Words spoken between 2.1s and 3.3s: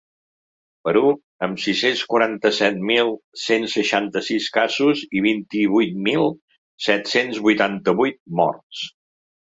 quaranta-set mil